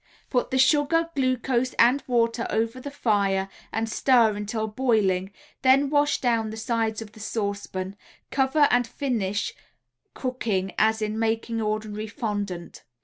[0.31, 5.31] Put the sugar, glucose and water over the fire and stir until boiling,
[5.61, 7.95] then wash down the sides of the saucepan,
[8.31, 9.53] cover and finish
[10.15, 12.83] cooking as in making ordinary fondant.